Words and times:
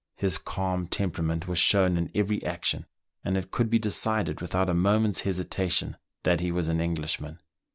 His 0.15 0.39
calm 0.39 0.87
temperament 0.87 1.47
was 1.47 1.59
shown 1.59 1.95
in 1.95 2.09
every 2.15 2.43
action; 2.43 2.87
and 3.23 3.37
it 3.37 3.51
could 3.51 3.69
be 3.69 3.77
decided 3.77 4.41
without 4.41 4.67
a 4.67 4.73
moment's 4.73 5.21
hesitation 5.21 5.95
that 6.23 6.39
he 6.39 6.51
was 6.51 6.67
an 6.69 6.81
Englishman. 6.81 7.39